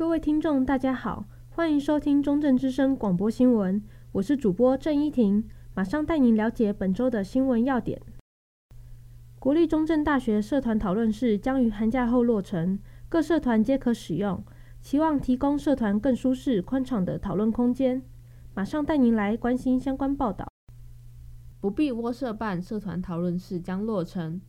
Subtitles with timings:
[0.00, 8.00] 各位听众，大家好，欢迎收听中正之声广播新闻，我是主播郑依婷，马上带您了解本周的新闻要点。
[9.38, 12.78] 国立中正大学社团讨论室将于寒假后落成，
[13.10, 14.42] 各社团皆可使用，
[14.80, 18.00] 期望提供社团更舒适、宽敞的讨论空间。
[18.54, 20.48] 马上带您来关心相关报道。
[21.60, 24.40] 不必窝社办社团讨论室将落成，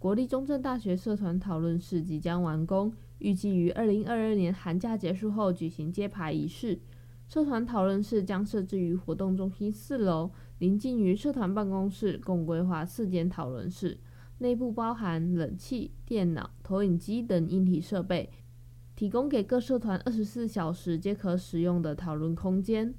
[0.00, 2.92] 国立中正大学社团讨论室即将完工。
[3.20, 6.80] 预计于二零二二年寒假结束后举行揭牌仪式。
[7.28, 13.98] 社团讨论室将设置于活动中心四楼，邻近于社团办公室，共规划四间讨论室，
[14.38, 18.28] 内部包含冷气、电脑、投影机等硬体设备，
[18.96, 22.92] 提供给各社团二十四小时皆可使用的讨论空间。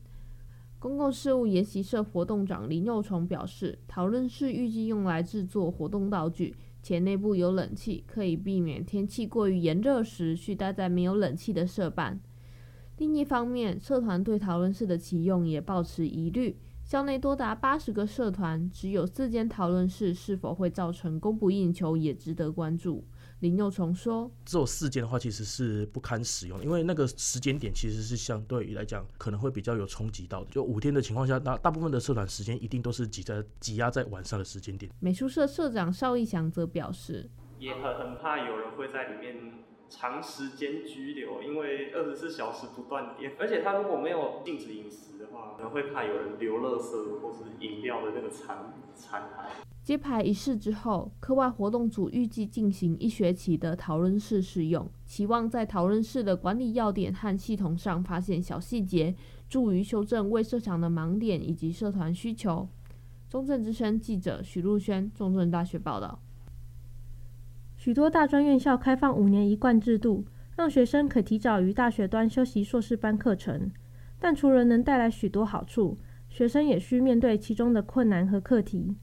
[0.80, 6.56] 公共事务研习社活动长林佑崇表示，讨论室预计用来制作活动道具。
[6.82, 12.20] 且内部有冷气，可以避免天气过于炎热时需待在没有冷气的社办。
[12.98, 16.58] 另一方面，社团对讨论室的启用也抱持疑虑。
[16.92, 23.02] 校内多达八十个社团，只有四间讨论室，是否会造成供不应求，也值得关注。
[23.40, 30.52] 林佑崇说：“只有四间的话，其实是不堪使用，因为那个时间点其实是相对于来讲可能会比较有冲击到的。
[30.52, 39.34] 就五天的情况下，大大部分的社团时间一定都是挤在挤压在晚上的时间点。”美术社社长邵义祥则表示：“也很很怕有人会在里面
[39.92, 49.50] 长时间拘留，因为二十四小时不断电，而且他如果没有禁止饮食的话，可能会怕有人留垃圾或是饮料的那个残残骸。”
[49.84, 59.14] 揭牌仪式之后，课外活动组预计进行一学期的讨论室试用，期望在讨论室的管理要点和系统上发现小细节，
[59.50, 62.70] 助于修正未设想的盲点以及社团需求。
[63.28, 66.20] 中正之声记者许露轩，中正大学报道。
[67.82, 70.24] 许多大专院校开放五年一贯制度，
[70.56, 73.72] 让学生可提早于大学端修习硕士班课程，
[74.20, 75.98] 但除了能带来许多好处，
[76.30, 78.96] 学生也需面对其中的困难和课题。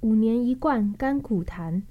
[0.00, 1.82] 五年一贯，甘苦谈。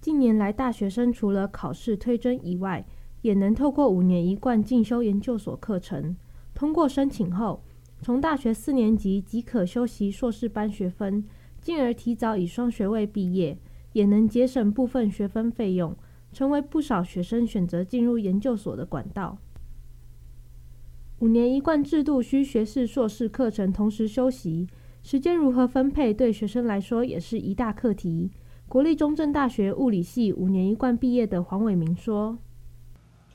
[0.00, 2.84] 近年来，大学生除了考试推甄以外，
[3.22, 6.16] 也能透过五年一贯进修研究所课程。
[6.54, 7.62] 通过申请后，
[8.02, 11.24] 从大学四年级即可修习硕士班学分，
[11.60, 13.56] 进而提早以双学位毕业，
[13.92, 15.96] 也能节省部分学分费用，
[16.32, 19.38] 成为不少学生选择进入研究所的管道。
[21.18, 24.66] 五年一贯制度需学士、硕士课程同时修习。
[25.02, 28.30] 时间如何分配，对学生来说也是一大课题。
[28.68, 32.38] 国立中正大学物理系五年一贯毕业的黄伟明说：“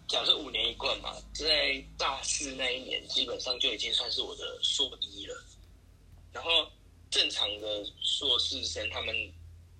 [0.07, 5.33] 假设五年一贯嘛，在大四那一年，基本上就已经算是我的硕一了。
[6.31, 6.49] 然后
[7.09, 9.13] 正常的硕士生，他们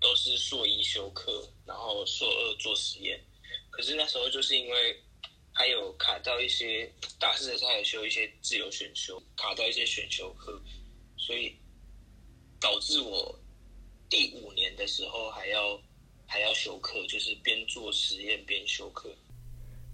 [0.06, 3.20] 都是硕一修课，然后硕二做实验。
[3.72, 4.96] 可是那时候就是因为
[5.52, 6.88] 还有卡到一些
[7.20, 10.62] 大四的时候，还有修一些自由选修，卡到一些选修课，
[11.18, 11.56] 所以。”
[12.58, 13.38] 导致我
[14.10, 15.80] 第五年的时候还要
[16.26, 19.14] 还要修课，就是边做实验边修课。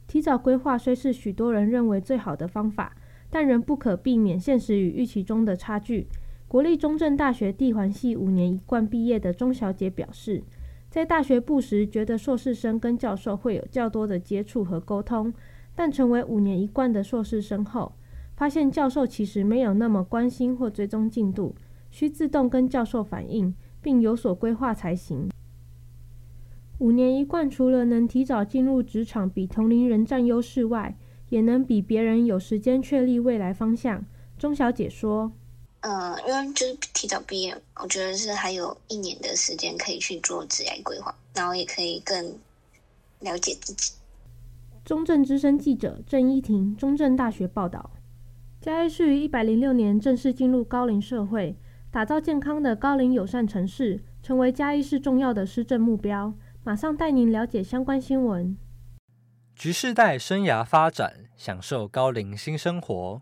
[0.08, 2.96] 提早规划虽是许多人认为最好的方法，
[3.30, 6.08] 但仍不可避免现实与预期中的差距。
[6.52, 10.44] 国立中正大学地环系五年一贯毕业的钟小姐表示，
[10.90, 15.34] 在大学部时觉得硕士生跟教授会有较多的接触和沟通，
[15.74, 17.94] 但成为五年一贯的硕士生后，
[18.36, 21.56] 发现教授其实没有那么关心或追踪进度。
[21.90, 25.30] 需自动跟教授反映，并有所规划才行。
[26.80, 30.98] 五年一贯除了能提早进入职场，比同龄人占优势外，
[31.30, 34.04] 也能比别人有时间确立未来方向。
[34.38, 35.32] 钟小姐说
[35.82, 42.40] ：“嗯，因为就是提早毕业，我觉得是还有一年的时间可以去做职业规划，然后也可以更
[43.20, 43.94] 了解自己。”
[44.86, 47.92] 中正之声记者郑依婷，中正大学报道。
[48.60, 51.56] 嘉义市于一百零六年正式进入高龄社会。
[51.92, 56.34] 打造健康的高龄友善城市，成为嘉义市重要的施政目标。
[56.64, 58.56] 马上带您了解相关新闻。
[59.56, 63.22] 局世代生涯发展，享受高龄新生活。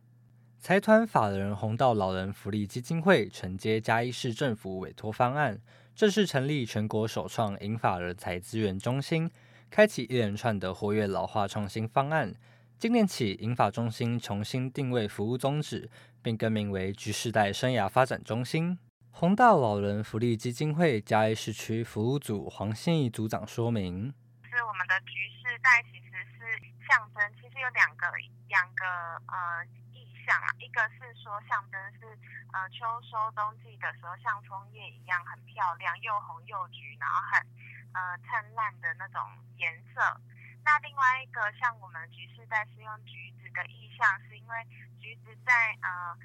[0.62, 5.58] 财团法人弘道老人福利基金会承接嘉义市政府委托方案，
[5.96, 9.32] 正式成立全国首创银发人才资源中心，
[9.70, 12.36] 开启一连串的活跃老化创新方案。
[12.78, 15.90] 今年起，银发中心重新定位服务宗旨，
[16.22, 18.78] 并更名为局世代生涯发展中心。
[19.12, 24.14] 弘道老人福利基金会嘉义市区服务组黄心怡组长说明
[24.44, 28.06] ：“是我们的局世代，其实是象征，其实有两个
[28.50, 28.86] 两个
[29.28, 29.66] 呃
[30.60, 32.18] 一个是说象征是
[32.54, 37.42] 呃秋收冬季的时候，像枫叶一样很漂亮，又红又橘，然后很
[37.94, 39.22] 呃灿烂的那种
[39.58, 40.22] 颜色。”
[40.64, 44.68] 那另外一个像我们橘世代是用橘子的意象，是因为
[45.00, 46.18] 橘子在呃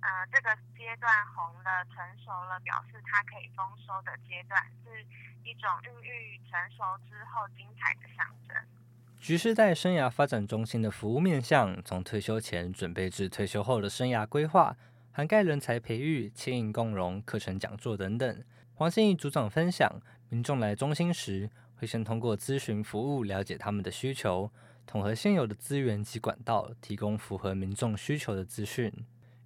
[0.00, 5.06] 呃这个阶段红了、成熟了，表示它可以丰收的阶段，是
[5.44, 8.81] 一种孕育成熟之后精彩的象征。
[9.22, 14.76] 橘世代生涯发展中心的服务面向，从退休前准备至退休后的生涯规划，
[15.12, 18.42] 涵盖人才培育、牵引共融、课程讲座等等。
[18.74, 19.88] 黄心怡组长分享，
[20.28, 24.50] 民众来中心时，会先通过咨询服务了解他们的需求，
[24.84, 28.92] 统合现有的资源及管道，提供符合民众需求的资讯。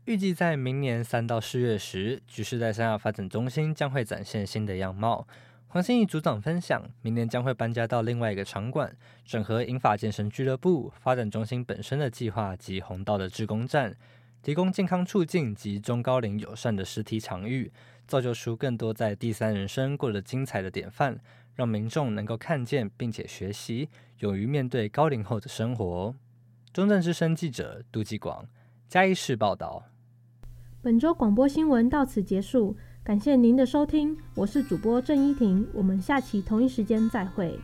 [0.07, 5.29] 预计在明年三到四月时，橘世代生涯发展中心将会展现新的样貌。
[5.77, 8.97] 黄心怡组长分享，明年将会搬家到另外一个场馆，
[9.27, 13.95] 整合银发健身俱乐部、发展中心本身的计划及红道的志工站。
[14.43, 17.71] 提供健康促进及中高龄友善的实体场域，
[18.07, 21.21] 造就出更多在第三人生过得精彩的典范，
[21.57, 23.91] 让民众能够看见并且学习，
[24.21, 26.15] 勇于面对高龄后的生活。
[26.73, 28.49] 中正之声记者杜继广，
[28.89, 29.85] 嘉义市报道。
[30.81, 37.57] 本周广播新闻到此结束，感谢您的收听，我是主播郑依婷，我们下期同一时间再会。